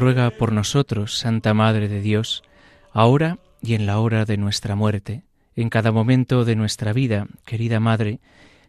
[0.00, 2.42] Ruega por nosotros, Santa Madre de Dios,
[2.90, 7.80] ahora y en la hora de nuestra muerte, en cada momento de nuestra vida, querida
[7.80, 8.18] Madre,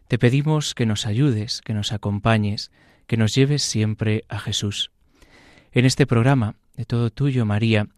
[0.08, 2.70] te pedimos que nos ayudes, que nos acompañes,
[3.06, 4.90] que nos lleves siempre a Jesús.
[5.72, 7.88] En este programa, de todo tuyo, María,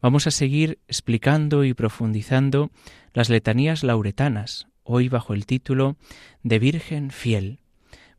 [0.00, 2.70] vamos a seguir explicando y profundizando
[3.12, 5.96] las letanías lauretanas, hoy bajo el título
[6.44, 7.58] de Virgen fiel.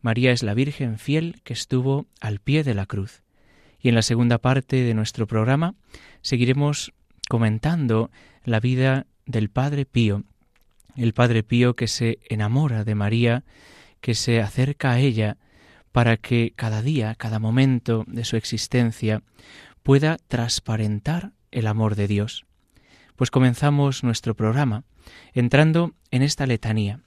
[0.01, 3.24] María es la Virgen fiel que estuvo al pie de la cruz.
[3.85, 5.75] Y en la segunda parte de nuestro programa
[6.23, 6.91] seguiremos
[7.29, 8.09] comentando
[8.43, 10.23] la vida del Padre Pío,
[10.95, 13.43] el Padre Pío que se enamora de María,
[14.01, 15.37] que se acerca a ella
[15.91, 19.21] para que cada día, cada momento de su existencia
[19.83, 22.47] pueda transparentar el amor de Dios.
[23.15, 24.83] Pues comenzamos nuestro programa
[25.31, 27.01] entrando en esta letanía,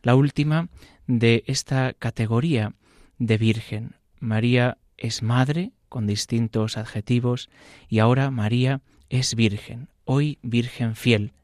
[0.00, 0.70] la última
[1.06, 2.72] de esta categoría
[3.18, 3.96] de Virgen.
[4.18, 7.50] María es madre, con distintos adjetivos,
[7.86, 8.80] y ahora María
[9.10, 11.34] es virgen, hoy virgen fiel.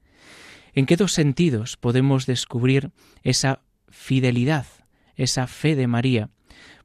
[0.72, 2.90] ¿En qué dos sentidos podemos descubrir
[3.22, 3.60] esa
[3.90, 4.64] fidelidad,
[5.16, 6.30] esa fe de María?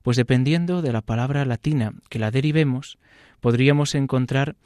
[0.02, 2.98] Pues dependiendo de la palabra latina que la derivemos,
[3.40, 4.58] podríamos encontrar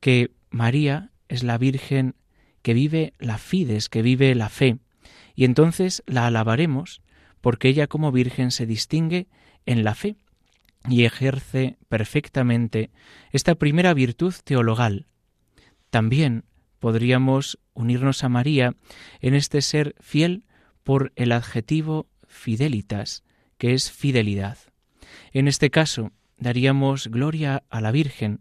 [0.00, 2.14] que María es la Virgen
[2.60, 4.76] que vive la fides, que vive la fe,
[5.34, 7.00] y entonces la alabaremos
[7.40, 9.28] porque ella como Virgen se distingue
[9.64, 10.16] en la fe,
[10.88, 12.90] y ejerce perfectamente
[13.30, 15.06] esta primera virtud teologal.
[15.90, 16.44] También
[16.78, 18.74] podríamos unirnos a María
[19.20, 20.44] en este ser fiel
[20.82, 23.24] por el adjetivo fidelitas,
[23.58, 24.58] que es fidelidad.
[25.32, 28.40] En este caso, daríamos gloria a la Virgen,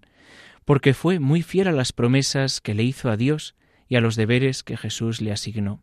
[0.65, 3.55] porque fue muy fiel a las promesas que le hizo a Dios
[3.87, 5.81] y a los deberes que Jesús le asignó.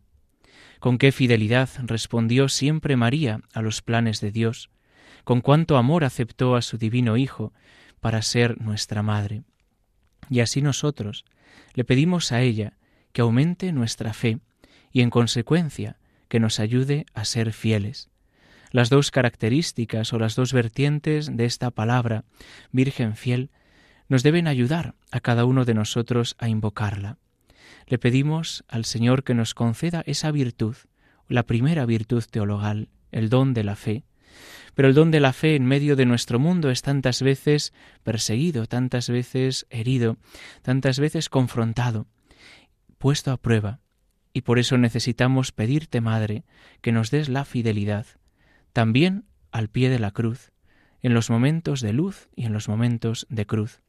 [0.79, 4.69] Con qué fidelidad respondió siempre María a los planes de Dios,
[5.23, 7.53] con cuánto amor aceptó a su divino Hijo
[7.99, 9.43] para ser nuestra Madre.
[10.29, 11.25] Y así nosotros
[11.73, 12.73] le pedimos a ella
[13.13, 14.39] que aumente nuestra fe
[14.91, 18.09] y en consecuencia que nos ayude a ser fieles.
[18.71, 22.23] Las dos características o las dos vertientes de esta palabra,
[22.71, 23.49] Virgen fiel,
[24.07, 27.17] nos deben ayudar a cada uno de nosotros a invocarla.
[27.87, 30.75] Le pedimos al Señor que nos conceda esa virtud,
[31.27, 34.03] la primera virtud teologal, el don de la fe,
[34.75, 38.65] pero el don de la fe en medio de nuestro mundo es tantas veces perseguido,
[38.65, 40.17] tantas veces herido,
[40.61, 42.07] tantas veces confrontado,
[42.97, 43.79] puesto a prueba.
[44.33, 46.45] Y por eso necesitamos pedirte, Madre,
[46.81, 48.05] que nos des la fidelidad,
[48.71, 50.51] también al pie de la cruz,
[51.01, 53.81] en los momentos de luz y en los momentos de cruz.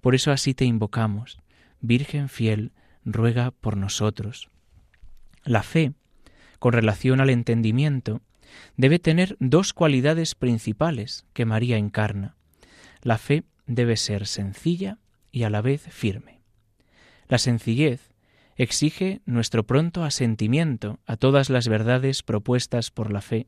[0.00, 1.38] Por eso así te invocamos,
[1.80, 2.72] Virgen fiel,
[3.04, 4.50] ruega por nosotros.
[5.44, 5.94] La fe,
[6.58, 8.20] con relación al entendimiento,
[8.76, 12.36] debe tener dos cualidades principales que María encarna.
[13.02, 14.98] La fe debe ser sencilla
[15.30, 16.40] y a la vez firme.
[17.28, 18.10] La sencillez
[18.56, 23.46] exige nuestro pronto asentimiento a todas las verdades propuestas por la fe,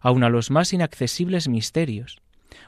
[0.00, 2.22] aun a los más inaccesibles misterios,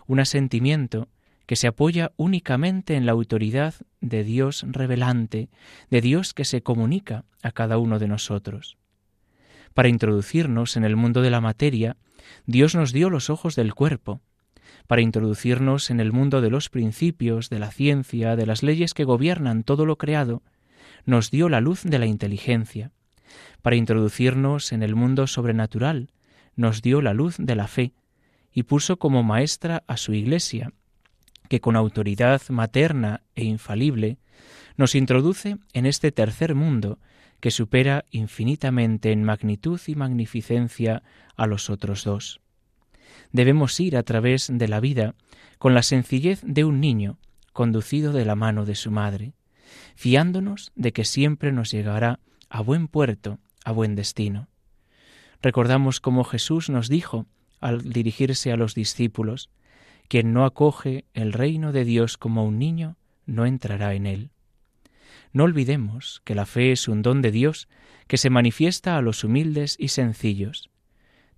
[0.06, 1.08] un asentimiento
[1.46, 5.48] que se apoya únicamente en la autoridad de Dios revelante,
[5.90, 8.76] de Dios que se comunica a cada uno de nosotros.
[9.74, 11.96] Para introducirnos en el mundo de la materia,
[12.46, 14.20] Dios nos dio los ojos del cuerpo.
[14.86, 19.04] Para introducirnos en el mundo de los principios, de la ciencia, de las leyes que
[19.04, 20.42] gobiernan todo lo creado,
[21.06, 22.92] nos dio la luz de la inteligencia.
[23.62, 26.10] Para introducirnos en el mundo sobrenatural,
[26.54, 27.94] nos dio la luz de la fe,
[28.52, 30.72] y puso como maestra a su Iglesia,
[31.48, 34.18] que con autoridad materna e infalible
[34.76, 36.98] nos introduce en este tercer mundo
[37.42, 41.02] que supera infinitamente en magnitud y magnificencia
[41.34, 42.40] a los otros dos.
[43.32, 45.16] Debemos ir a través de la vida
[45.58, 47.18] con la sencillez de un niño
[47.52, 49.32] conducido de la mano de su madre,
[49.96, 54.46] fiándonos de que siempre nos llegará a buen puerto, a buen destino.
[55.42, 57.26] Recordamos cómo Jesús nos dijo
[57.60, 59.50] al dirigirse a los discípulos,
[60.06, 64.31] quien no acoge el reino de Dios como un niño, no entrará en él.
[65.32, 67.68] No olvidemos que la fe es un don de Dios
[68.06, 70.70] que se manifiesta a los humildes y sencillos.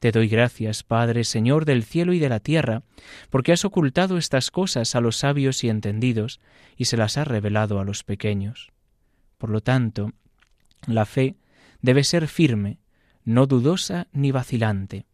[0.00, 2.82] Te doy gracias, Padre, Señor del cielo y de la tierra,
[3.30, 6.40] porque has ocultado estas cosas a los sabios y entendidos,
[6.76, 8.72] y se las has revelado a los pequeños.
[9.38, 10.12] Por lo tanto,
[10.86, 11.36] la fe
[11.80, 12.78] debe ser firme,
[13.24, 15.06] no dudosa ni vacilante.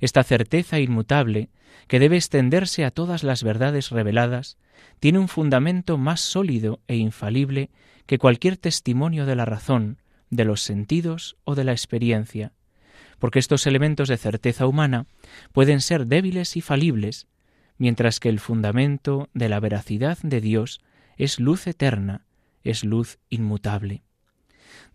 [0.00, 1.48] Esta certeza inmutable,
[1.88, 4.58] que debe extenderse a todas las verdades reveladas,
[5.00, 7.70] tiene un fundamento más sólido e infalible
[8.06, 9.98] que cualquier testimonio de la razón,
[10.30, 12.52] de los sentidos o de la experiencia,
[13.18, 15.06] porque estos elementos de certeza humana
[15.52, 17.26] pueden ser débiles y falibles,
[17.78, 20.80] mientras que el fundamento de la veracidad de Dios
[21.16, 22.26] es luz eterna,
[22.62, 24.02] es luz inmutable.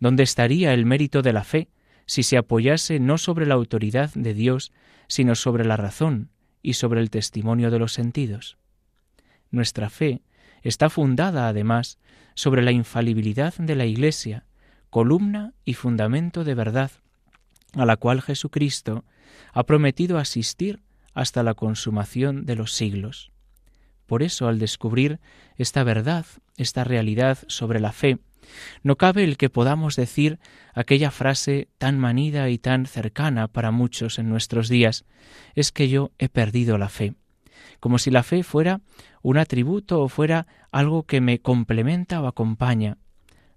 [0.00, 1.68] ¿Dónde estaría el mérito de la fe
[2.06, 4.72] si se apoyase no sobre la autoridad de Dios,
[5.08, 6.30] sino sobre la razón
[6.62, 8.58] y sobre el testimonio de los sentidos?
[9.52, 10.22] Nuestra fe
[10.62, 11.98] está fundada, además,
[12.34, 14.46] sobre la infalibilidad de la Iglesia,
[14.90, 16.90] columna y fundamento de verdad,
[17.74, 19.04] a la cual Jesucristo
[19.52, 20.82] ha prometido asistir
[21.14, 23.30] hasta la consumación de los siglos.
[24.06, 25.20] Por eso, al descubrir
[25.56, 26.26] esta verdad,
[26.56, 28.18] esta realidad sobre la fe,
[28.82, 30.38] no cabe el que podamos decir
[30.74, 35.04] aquella frase tan manida y tan cercana para muchos en nuestros días,
[35.54, 37.14] es que yo he perdido la fe,
[37.80, 38.80] como si la fe fuera
[39.22, 42.98] un atributo o fuera algo que me complementa o acompaña.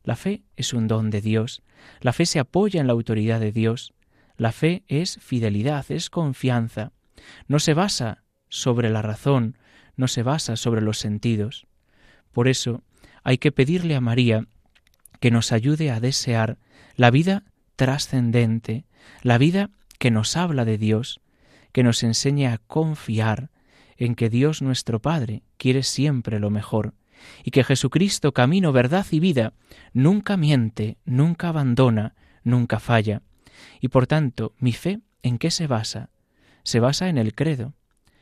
[0.04, 1.64] La fe es un don de Dios,
[2.02, 3.94] la fe se apoya en la autoridad de Dios,
[4.38, 6.92] la fe es fidelidad, es confianza,
[7.48, 9.58] no se basa sobre la razón,
[9.96, 11.66] no se basa sobre los sentidos.
[12.32, 12.84] Por eso
[13.24, 14.46] hay que pedirle a María
[15.20, 16.58] que nos ayude a desear
[16.96, 17.44] la vida
[17.76, 18.86] trascendente,
[19.22, 21.22] la vida que nos habla de Dios,
[21.72, 23.50] que nos enseñe a confiar
[23.98, 26.94] en que Dios nuestro Padre quiere siempre lo mejor,
[27.44, 29.54] y que Jesucristo, camino, verdad y vida,
[29.94, 33.22] nunca miente, nunca abandona, nunca falla.
[33.82, 36.10] Y por tanto, mi fe, ¿en qué se basa?
[36.64, 37.74] Se basa en el credo.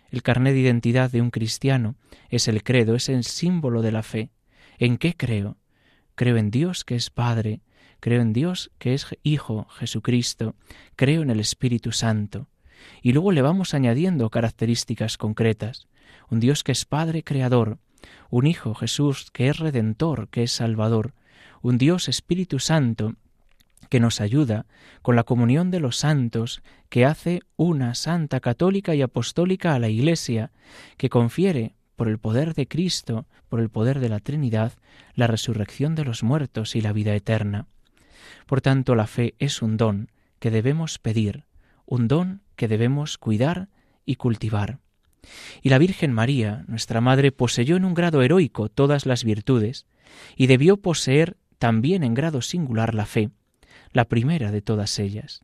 [0.09, 1.95] El carné de identidad de un cristiano
[2.29, 4.29] es el credo, es el símbolo de la fe.
[4.77, 5.57] ¿En qué creo?
[6.15, 7.61] Creo en Dios que es Padre,
[7.99, 10.55] creo en Dios que es Hijo, Jesucristo,
[10.95, 12.47] creo en el Espíritu Santo.
[13.01, 15.87] Y luego le vamos añadiendo características concretas.
[16.29, 17.79] Un Dios que es Padre Creador,
[18.29, 21.13] un Hijo Jesús que es Redentor, que es Salvador,
[21.61, 23.15] un Dios Espíritu Santo
[23.89, 24.65] que nos ayuda
[25.01, 29.89] con la comunión de los santos, que hace una santa católica y apostólica a la
[29.89, 30.51] Iglesia,
[30.97, 34.73] que confiere por el poder de Cristo, por el poder de la Trinidad,
[35.13, 37.67] la resurrección de los muertos y la vida eterna.
[38.47, 40.09] Por tanto, la fe es un don
[40.39, 41.45] que debemos pedir,
[41.85, 43.69] un don que debemos cuidar
[44.05, 44.79] y cultivar.
[45.61, 49.85] Y la Virgen María, nuestra Madre, poseyó en un grado heroico todas las virtudes,
[50.35, 53.31] y debió poseer también en grado singular la fe,
[53.91, 55.43] la primera de todas ellas.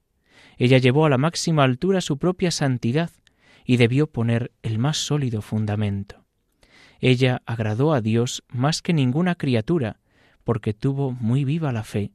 [0.57, 3.09] Ella llevó a la máxima altura su propia santidad
[3.65, 6.25] y debió poner el más sólido fundamento.
[6.99, 9.99] Ella agradó a Dios más que ninguna criatura,
[10.43, 12.11] porque tuvo muy viva la fe,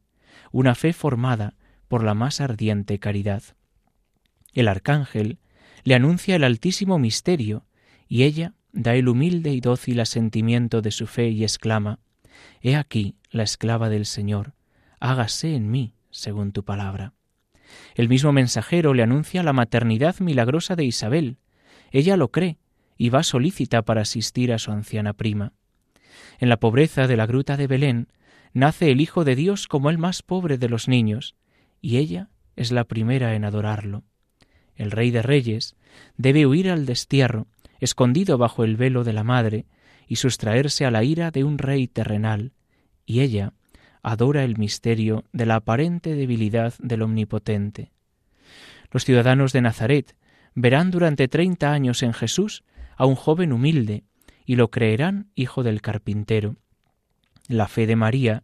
[0.53, 1.55] una fe formada
[1.89, 3.43] por la más ardiente caridad.
[4.55, 5.39] El arcángel
[5.83, 7.67] le anuncia el altísimo misterio,
[8.09, 11.99] y ella da el humilde y dócil asentimiento de su fe y exclama,
[12.63, 14.55] He aquí la esclava del Señor,
[15.01, 17.13] hágase en mí según tu palabra.
[17.95, 21.39] El mismo mensajero le anuncia la maternidad milagrosa de Isabel.
[21.91, 22.59] Ella lo cree
[22.97, 25.53] y va solícita para asistir a su anciana prima.
[26.39, 28.09] En la pobreza de la gruta de Belén
[28.53, 31.35] nace el Hijo de Dios como el más pobre de los niños,
[31.81, 34.05] y ella es la primera en adorarlo.
[34.77, 35.77] El Rey de Reyes
[36.17, 37.47] debe huir al destierro,
[37.81, 39.67] escondido bajo el velo de la madre,
[40.07, 42.53] y sustraerse a la ira de un rey terrenal,
[43.07, 43.55] y ella
[44.03, 47.91] adora el misterio de la aparente debilidad del Omnipotente.
[48.91, 50.15] Los ciudadanos de Nazaret
[50.55, 52.65] verán durante treinta años en Jesús
[52.97, 54.05] a un joven humilde
[54.45, 56.57] y lo creerán hijo del carpintero.
[57.49, 58.43] La fe de María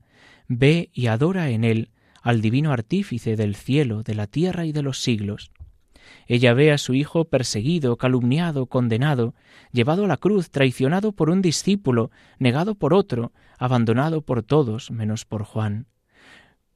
[0.49, 1.91] ve y adora en él
[2.23, 5.51] al divino artífice del cielo, de la tierra y de los siglos.
[6.27, 9.35] Ella ve a su hijo perseguido, calumniado, condenado,
[9.73, 15.25] llevado a la cruz, traicionado por un discípulo, negado por otro, abandonado por todos menos
[15.25, 15.87] por Juan,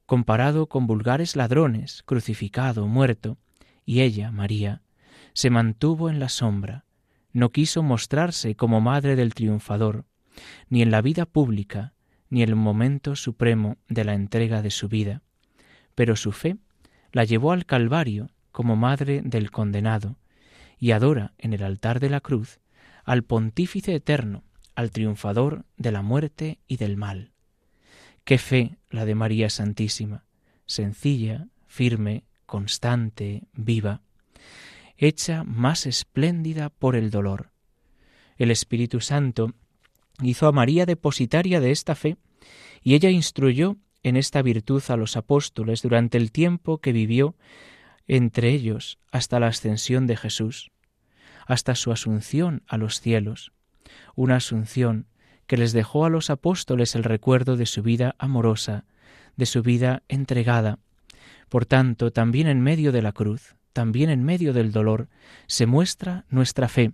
[0.06, 3.38] comparado con vulgares ladrones, crucificado, muerto,
[3.86, 4.82] y ella, María,
[5.32, 6.84] se mantuvo en la sombra,
[7.32, 10.04] no quiso mostrarse como madre del triunfador,
[10.68, 11.94] ni en la vida pública,
[12.28, 15.22] ni en el momento supremo de la entrega de su vida,
[15.94, 16.56] pero su fe
[17.12, 20.16] la llevó al Calvario como madre del condenado,
[20.78, 22.60] y adora en el altar de la cruz
[23.02, 24.44] al pontífice eterno,
[24.76, 27.32] al triunfador de la muerte y del mal.
[28.22, 30.24] Qué fe la de María Santísima,
[30.66, 34.02] sencilla, firme, constante, viva,
[34.98, 37.50] hecha más espléndida por el dolor.
[38.36, 39.52] El Espíritu Santo
[40.22, 42.18] hizo a María depositaria de esta fe,
[42.84, 47.34] y ella instruyó en esta virtud a los apóstoles durante el tiempo que vivió
[48.08, 50.70] entre ellos hasta la ascensión de Jesús,
[51.46, 53.52] hasta su asunción a los cielos,
[54.14, 55.06] una asunción
[55.46, 58.84] que les dejó a los apóstoles el recuerdo de su vida amorosa,
[59.36, 60.78] de su vida entregada.
[61.48, 65.08] Por tanto, también en medio de la cruz, también en medio del dolor,
[65.46, 66.92] se muestra nuestra fe,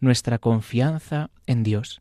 [0.00, 2.00] nuestra confianza en Dios.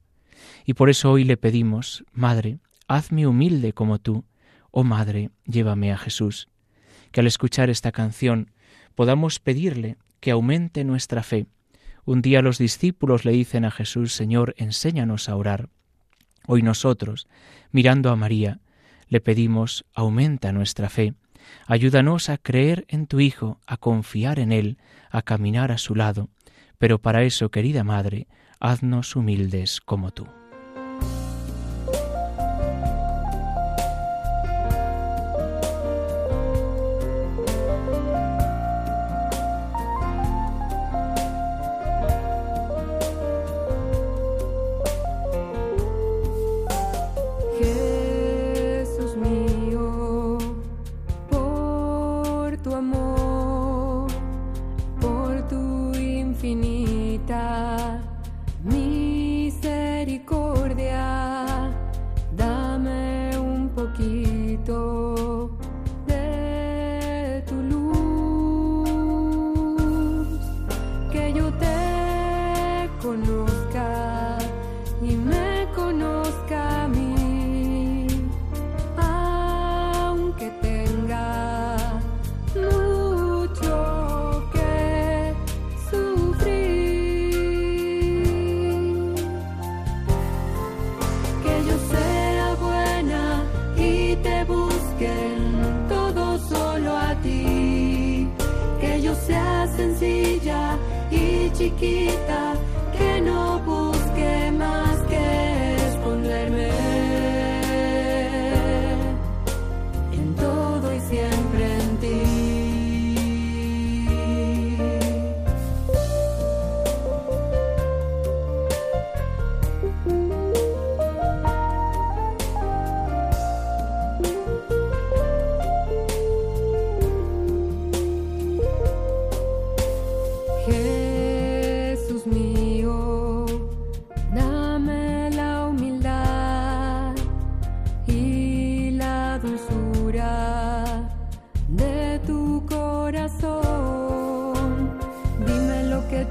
[0.66, 4.26] Y por eso hoy le pedimos, Madre, hazme humilde como tú,
[4.72, 6.48] oh Madre, llévame a Jesús.
[7.12, 8.52] Que al escuchar esta canción
[8.96, 11.48] podamos pedirle que aumente nuestra fe.
[12.06, 15.70] Un día los discípulos le dicen a Jesús, Señor, enséñanos a orar.
[16.48, 17.28] Hoy nosotros,
[17.72, 18.60] mirando a María,
[19.08, 21.14] le pedimos, aumenta nuestra fe,
[21.68, 24.78] ayúdanos a creer en tu Hijo, a confiar en Él,
[25.10, 26.30] a caminar a su lado,
[26.78, 28.28] pero para eso, querida Madre,
[28.60, 30.41] haznos humildes como tú.
[52.64, 53.01] tu amor.
[102.98, 103.22] Que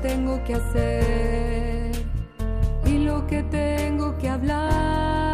[0.00, 1.92] tengo que hacer
[2.86, 5.29] y lo que tengo que hablar.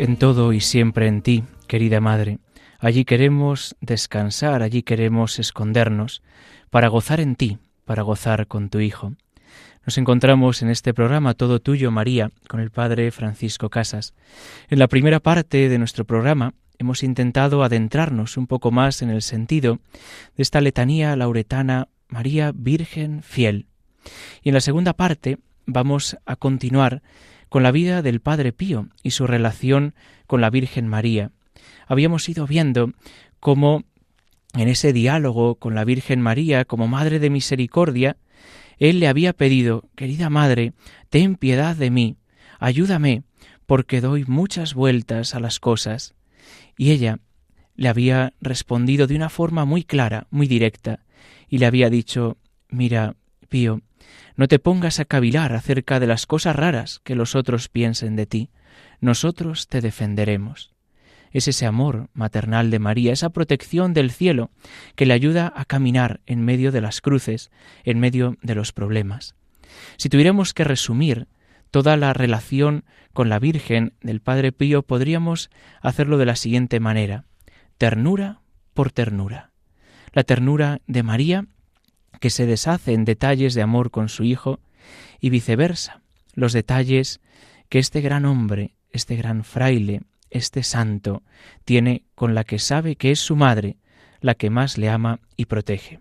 [0.00, 2.38] En todo y siempre en ti, querida Madre.
[2.78, 6.22] Allí queremos descansar, allí queremos escondernos,
[6.70, 9.12] para gozar en ti, para gozar con tu Hijo.
[9.84, 14.14] Nos encontramos en este programa Todo Tuyo, María, con el Padre Francisco Casas.
[14.70, 19.20] En la primera parte de nuestro programa hemos intentado adentrarnos un poco más en el
[19.20, 19.80] sentido
[20.34, 23.66] de esta letanía lauretana María Virgen fiel.
[24.42, 27.02] Y en la segunda parte vamos a continuar
[27.50, 29.94] con la vida del Padre Pío y su relación
[30.26, 31.32] con la Virgen María.
[31.86, 32.92] Habíamos ido viendo
[33.40, 33.84] cómo
[34.54, 38.16] en ese diálogo con la Virgen María como Madre de Misericordia,
[38.78, 40.72] él le había pedido, querida Madre,
[41.10, 42.16] ten piedad de mí,
[42.58, 43.24] ayúdame,
[43.66, 46.14] porque doy muchas vueltas a las cosas.
[46.78, 47.18] Y ella
[47.74, 51.00] le había respondido de una forma muy clara, muy directa,
[51.48, 52.38] y le había dicho
[52.68, 53.16] Mira,
[53.48, 53.82] Pío,
[54.36, 58.26] No te pongas a cavilar acerca de las cosas raras que los otros piensen de
[58.26, 58.50] ti.
[59.00, 60.72] Nosotros te defenderemos.
[61.32, 64.50] Es ese amor maternal de María, esa protección del cielo
[64.96, 67.50] que le ayuda a caminar en medio de las cruces,
[67.84, 69.36] en medio de los problemas.
[69.96, 71.28] Si tuviéramos que resumir
[71.70, 77.24] toda la relación con la Virgen del Padre Pío, podríamos hacerlo de la siguiente manera.
[77.78, 78.40] Ternura
[78.74, 79.50] por ternura.
[80.12, 81.46] La ternura de María
[82.20, 84.60] que se deshace en detalles de amor con su Hijo,
[85.20, 86.02] y viceversa,
[86.34, 87.20] los detalles
[87.68, 91.22] que este gran hombre, este gran fraile, este santo,
[91.64, 93.76] tiene con la que sabe que es su madre,
[94.20, 96.00] la que más le ama y protege.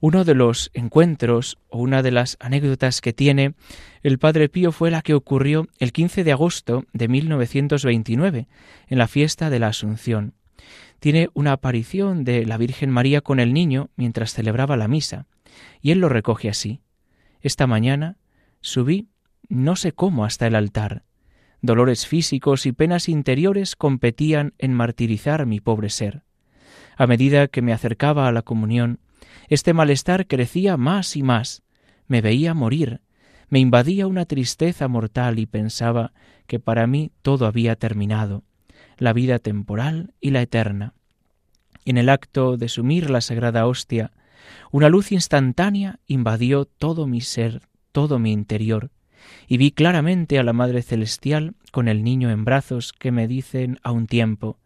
[0.00, 3.54] Uno de los encuentros o una de las anécdotas que tiene
[4.02, 8.46] el Padre Pío fue la que ocurrió el 15 de agosto de 1929,
[8.86, 10.34] en la fiesta de la Asunción
[11.00, 15.26] tiene una aparición de la Virgen María con el niño mientras celebraba la misa,
[15.80, 16.80] y él lo recoge así.
[17.40, 18.16] Esta mañana
[18.60, 19.08] subí
[19.48, 21.04] no sé cómo hasta el altar.
[21.60, 26.22] Dolores físicos y penas interiores competían en martirizar mi pobre ser.
[26.96, 29.00] A medida que me acercaba a la comunión,
[29.48, 31.62] este malestar crecía más y más.
[32.06, 33.00] Me veía morir,
[33.48, 36.12] me invadía una tristeza mortal y pensaba
[36.46, 38.44] que para mí todo había terminado,
[38.98, 40.94] la vida temporal y la eterna.
[41.84, 44.12] En el acto de sumir la sagrada hostia,
[44.70, 47.62] una luz instantánea invadió todo mi ser,
[47.92, 48.90] todo mi interior,
[49.46, 53.78] y vi claramente a la Madre Celestial con el niño en brazos que me dicen
[53.82, 54.58] a un tiempo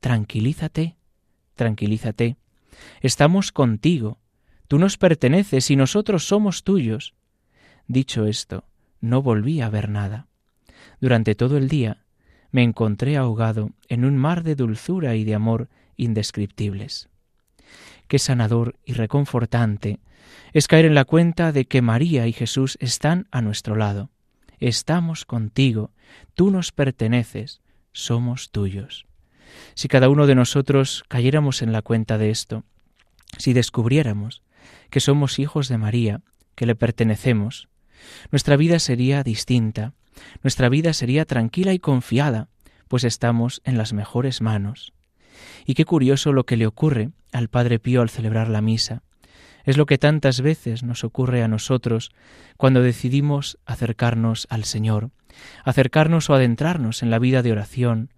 [0.00, 0.96] Tranquilízate,
[1.56, 2.36] tranquilízate,
[3.00, 4.20] estamos contigo,
[4.68, 7.14] tú nos perteneces y nosotros somos tuyos.
[7.88, 8.64] Dicho esto,
[9.00, 10.28] no volví a ver nada.
[11.00, 12.04] Durante todo el día
[12.50, 17.08] me encontré ahogado en un mar de dulzura y de amor indescriptibles.
[18.06, 20.00] Qué sanador y reconfortante
[20.52, 24.10] es caer en la cuenta de que María y Jesús están a nuestro lado.
[24.58, 25.90] Estamos contigo,
[26.34, 27.60] tú nos perteneces,
[27.92, 29.06] somos tuyos.
[29.74, 32.64] Si cada uno de nosotros cayéramos en la cuenta de esto,
[33.36, 34.42] si descubriéramos
[34.90, 36.22] que somos hijos de María,
[36.54, 37.68] que le pertenecemos,
[38.30, 39.92] nuestra vida sería distinta,
[40.42, 42.48] nuestra vida sería tranquila y confiada,
[42.88, 44.92] pues estamos en las mejores manos.
[45.66, 49.02] Y qué curioso lo que le ocurre al Padre Pío al celebrar la misa.
[49.64, 52.10] Es lo que tantas veces nos ocurre a nosotros
[52.56, 55.10] cuando decidimos acercarnos al Señor,
[55.64, 58.12] acercarnos o adentrarnos en la vida de oración,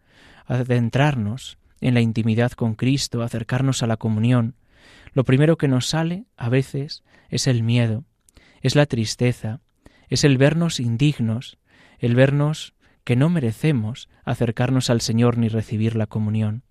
[0.47, 4.55] adentrarnos en la intimidad con Cristo, acercarnos a la comunión.
[5.13, 8.05] Lo primero que nos sale a veces es el miedo,
[8.61, 9.61] es la tristeza,
[10.09, 11.59] es el vernos indignos,
[12.01, 16.65] el vernos que no merecemos acercarnos al Señor ni recibir la comunión.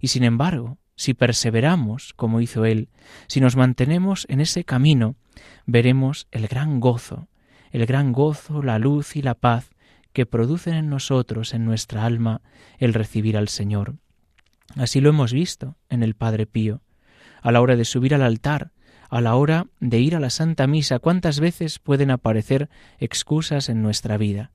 [0.00, 2.88] Y sin embargo, si perseveramos, como hizo Él,
[3.26, 5.16] si nos mantenemos en ese camino,
[5.66, 7.28] veremos el gran gozo,
[7.70, 9.70] el gran gozo, la luz y la paz
[10.12, 12.40] que producen en nosotros, en nuestra alma,
[12.78, 13.96] el recibir al Señor.
[14.76, 16.82] Así lo hemos visto en el Padre Pío.
[17.42, 18.72] A la hora de subir al altar,
[19.08, 23.82] a la hora de ir a la Santa Misa, cuántas veces pueden aparecer excusas en
[23.82, 24.50] nuestra vida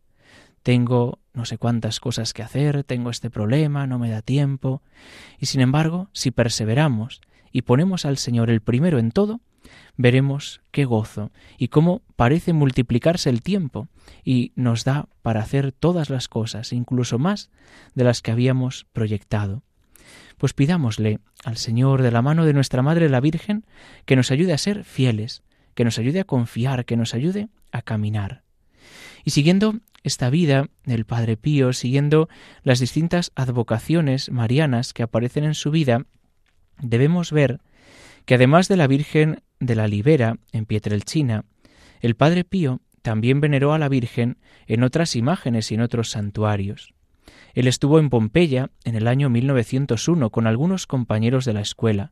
[0.64, 4.82] tengo no sé cuántas cosas que hacer, tengo este problema, no me da tiempo.
[5.40, 7.22] Y sin embargo, si perseveramos
[7.52, 9.42] y ponemos al Señor el primero en todo,
[9.98, 13.88] veremos qué gozo y cómo parece multiplicarse el tiempo
[14.24, 17.50] y nos da para hacer todas las cosas, incluso más
[17.96, 19.64] de las que habíamos proyectado.
[20.38, 23.66] Pues pidámosle al Señor de la mano de nuestra Madre la Virgen
[24.06, 27.82] que nos ayude a ser fieles, que nos ayude a confiar, que nos ayude a
[27.82, 28.43] caminar.
[29.24, 32.28] Y siguiendo esta vida del Padre Pío, siguiendo
[32.64, 36.06] las distintas advocaciones marianas que aparecen en su vida,
[36.82, 37.62] debemos ver
[38.26, 41.46] que además de la Virgen de la Libera en Pietrelcina,
[42.02, 46.94] el Padre Pío también veneró a la Virgen en otras imágenes y en otros santuarios.
[47.54, 52.12] Él estuvo en Pompeya en el año 1901 con algunos compañeros de la escuela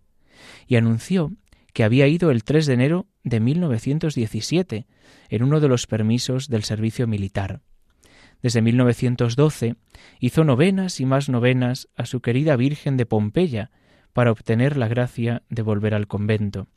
[0.68, 1.32] y anunció
[1.74, 4.88] que había ido el 3 de enero de 1917
[5.30, 7.62] en uno de los permisos del servicio militar.
[8.42, 9.76] Desde 1912
[10.20, 13.72] hizo novenas y más novenas a su querida Virgen de Pompeya
[14.14, 16.68] para obtener la gracia de volver al convento.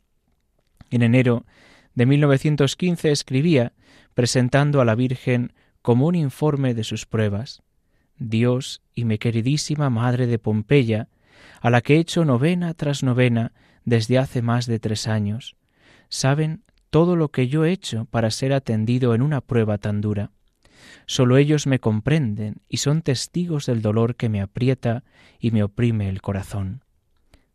[0.91, 1.45] En enero
[1.95, 3.73] de 1915 escribía,
[4.13, 7.63] presentando a la Virgen como un informe de sus pruebas.
[8.17, 11.09] Dios y mi queridísima Madre de Pompeya,
[11.61, 13.53] a la que he hecho novena tras novena
[13.85, 15.55] desde hace más de tres años,
[16.09, 20.31] saben todo lo que yo he hecho para ser atendido en una prueba tan dura.
[21.05, 25.03] Solo ellos me comprenden y son testigos del dolor que me aprieta
[25.39, 26.83] y me oprime el corazón.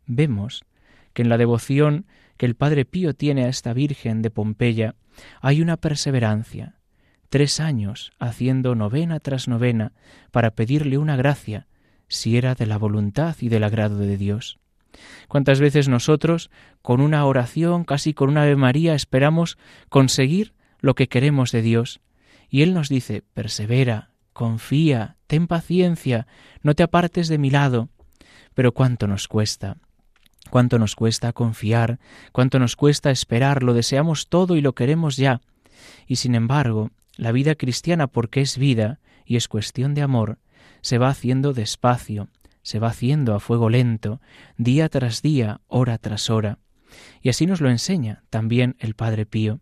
[0.07, 0.65] Vemos
[1.13, 4.95] que en la devoción que el Padre Pío tiene a esta Virgen de Pompeya,
[5.41, 6.77] hay una perseverancia,
[7.29, 9.93] tres años haciendo novena tras novena
[10.31, 11.67] para pedirle una gracia,
[12.09, 14.60] si era de la voluntad y del agrado de Dios.
[15.29, 16.51] ¿Cuántas veces nosotros,
[16.83, 22.01] con una oración, casi con una Ave María, esperamos conseguir lo que queremos de Dios?
[22.49, 26.27] Y Él nos dice, persevera, confía, ten paciencia,
[26.63, 27.89] no te apartes de mi lado.
[28.55, 29.77] Pero cuánto nos cuesta,
[30.51, 32.01] cuánto nos cuesta confiar,
[32.33, 35.41] cuánto nos cuesta esperar, lo deseamos todo y lo queremos ya.
[36.07, 40.39] Y sin embargo, la vida cristiana, porque es vida y es cuestión de amor,
[40.81, 42.29] se va haciendo despacio,
[42.63, 44.21] se va haciendo a fuego lento,
[44.57, 46.59] día tras día, hora tras hora.
[47.23, 49.61] Y así nos lo enseña también el Padre Pío.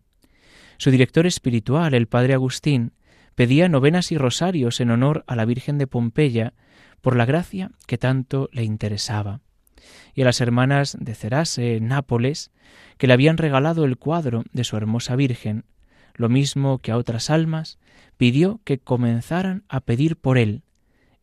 [0.77, 2.93] Su director espiritual, el Padre Agustín,
[3.35, 6.53] pedía novenas y rosarios en honor a la Virgen de Pompeya
[7.01, 9.41] por la gracia que tanto le interesaba.
[10.13, 12.51] Y a las hermanas de Cerase, en Nápoles,
[12.97, 15.63] que le habían regalado el cuadro de su hermosa Virgen,
[16.15, 17.79] lo mismo que a otras almas,
[18.17, 20.63] pidió que comenzaran a pedir por él,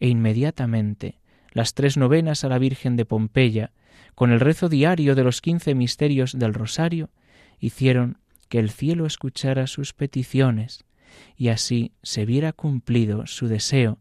[0.01, 1.19] e inmediatamente
[1.57, 3.73] las tres novenas a la Virgen de Pompeya,
[4.15, 7.09] con el rezo diario de los quince misterios del Rosario,
[7.59, 8.19] hicieron
[8.51, 10.85] que el cielo escuchara sus peticiones,
[11.35, 14.01] y así se viera cumplido su deseo,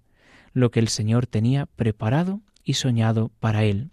[0.52, 3.92] lo que el Señor tenía preparado y soñado para él.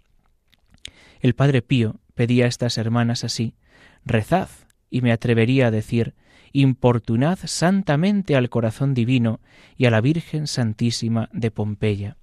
[1.21, 3.55] El Padre Pío pedía a estas hermanas así,
[4.03, 4.49] rezad,
[4.89, 6.15] y me atrevería a decir,
[6.51, 9.39] importunad santamente al corazón divino
[9.77, 12.17] y a la Virgen Santísima de Pompeya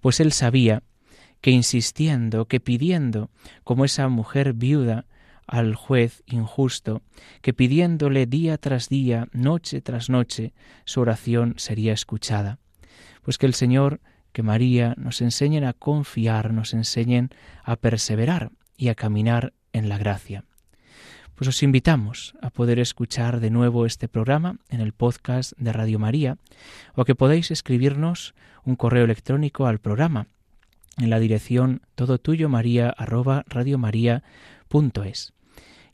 [0.00, 0.82] pues él sabía
[1.40, 3.30] que insistiendo, que pidiendo,
[3.64, 5.06] como esa mujer viuda
[5.46, 7.02] al juez injusto,
[7.42, 10.52] que pidiéndole día tras día, noche tras noche,
[10.84, 12.58] su oración sería escuchada.
[13.22, 14.00] Pues que el Señor,
[14.32, 17.30] que María nos enseñen a confiar, nos enseñen
[17.64, 20.44] a perseverar y a caminar en la gracia.
[21.40, 25.98] Pues os invitamos a poder escuchar de nuevo este programa en el podcast de Radio
[25.98, 26.36] María
[26.94, 30.26] o que podáis escribirnos un correo electrónico al programa
[30.98, 35.32] en la dirección todo tuyo maría arroba radiomaria.es.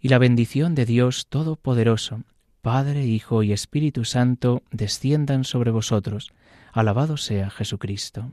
[0.00, 2.24] Y la bendición de Dios Todopoderoso,
[2.60, 6.32] Padre, Hijo y Espíritu Santo, desciendan sobre vosotros.
[6.72, 8.32] Alabado sea Jesucristo.